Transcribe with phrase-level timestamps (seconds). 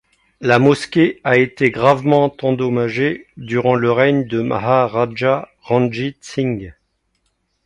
[0.39, 6.73] La mosquée a été gravement endommagé durant le règne de Maharaja Ranjit Singh.